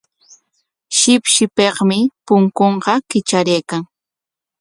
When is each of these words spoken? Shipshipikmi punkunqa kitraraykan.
Shipshipikmi 0.97 1.99
punkunqa 2.25 2.93
kitraraykan. 3.09 3.81